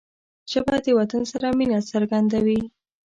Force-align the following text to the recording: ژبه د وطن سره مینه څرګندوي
ژبه 0.51 0.75
د 0.83 0.87
وطن 0.99 1.23
سره 1.31 1.47
مینه 1.57 1.79
څرګندوي 1.91 2.61